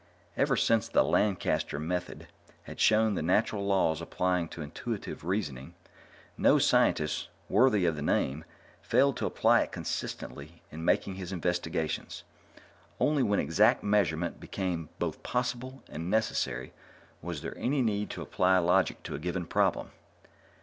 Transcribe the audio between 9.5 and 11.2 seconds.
it consistently in making